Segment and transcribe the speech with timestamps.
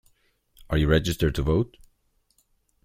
[0.71, 1.77] Are you registered to vote?